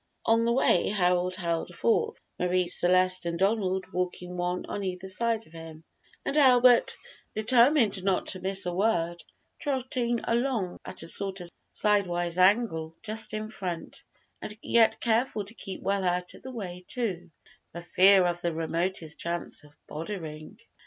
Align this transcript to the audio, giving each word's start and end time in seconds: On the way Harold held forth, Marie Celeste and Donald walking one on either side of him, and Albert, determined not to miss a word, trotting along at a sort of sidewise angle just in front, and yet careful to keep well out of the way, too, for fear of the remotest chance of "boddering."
On 0.25 0.45
the 0.45 0.51
way 0.51 0.87
Harold 0.89 1.35
held 1.35 1.75
forth, 1.75 2.19
Marie 2.39 2.65
Celeste 2.65 3.27
and 3.27 3.37
Donald 3.37 3.85
walking 3.93 4.35
one 4.35 4.65
on 4.65 4.83
either 4.83 5.07
side 5.07 5.45
of 5.45 5.53
him, 5.53 5.83
and 6.25 6.35
Albert, 6.37 6.97
determined 7.35 8.03
not 8.03 8.25
to 8.25 8.39
miss 8.41 8.65
a 8.65 8.73
word, 8.73 9.23
trotting 9.59 10.19
along 10.23 10.79
at 10.83 11.03
a 11.03 11.07
sort 11.07 11.39
of 11.39 11.51
sidewise 11.71 12.39
angle 12.39 12.95
just 13.03 13.31
in 13.35 13.47
front, 13.47 14.01
and 14.41 14.57
yet 14.63 14.99
careful 14.99 15.45
to 15.45 15.53
keep 15.53 15.83
well 15.83 16.03
out 16.03 16.33
of 16.33 16.41
the 16.41 16.49
way, 16.51 16.83
too, 16.87 17.29
for 17.71 17.81
fear 17.83 18.25
of 18.25 18.41
the 18.41 18.55
remotest 18.55 19.19
chance 19.19 19.63
of 19.63 19.75
"boddering." 19.87 20.57